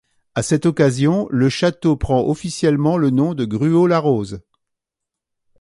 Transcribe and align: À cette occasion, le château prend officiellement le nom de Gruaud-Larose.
À 0.33 0.41
cette 0.41 0.65
occasion, 0.65 1.27
le 1.29 1.47
château 1.47 1.95
prend 1.95 2.23
officiellement 2.27 2.97
le 2.97 3.11
nom 3.11 3.35
de 3.35 3.45
Gruaud-Larose. 3.45 4.41